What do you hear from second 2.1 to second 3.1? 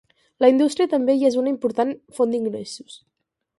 font d'ingressos.